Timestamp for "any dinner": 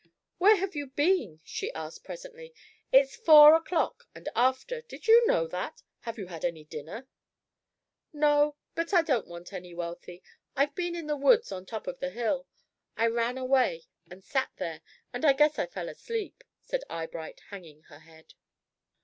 6.43-7.07